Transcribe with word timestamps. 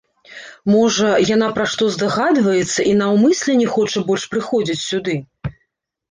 Можа, 0.75 1.09
яна 1.35 1.49
пра 1.57 1.65
што 1.73 1.89
здагадваецца 1.95 2.85
і 2.91 2.93
наўмысля 3.01 3.57
не 3.59 3.67
хоча 3.75 3.99
больш 4.07 4.23
прыходзіць 4.33 4.79
сюды? 4.87 5.15